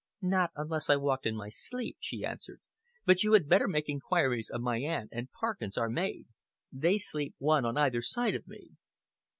"Not 0.23 0.49
unless 0.55 0.89
I 0.89 0.95
walked 0.95 1.27
in 1.27 1.35
my 1.35 1.49
sleep," 1.49 1.95
she 1.99 2.25
answered, 2.25 2.59
"but 3.05 3.21
you 3.21 3.33
had 3.33 3.47
better 3.47 3.67
make 3.67 3.87
enquiries 3.87 4.49
of 4.49 4.59
my 4.59 4.79
aunt, 4.79 5.09
and 5.11 5.31
Parkins, 5.31 5.77
our 5.77 5.89
maid. 5.89 6.25
They 6.71 6.97
sleep 6.97 7.35
one 7.37 7.65
on 7.65 7.77
either 7.77 8.01
side 8.01 8.33
of 8.33 8.47
me." 8.47 8.69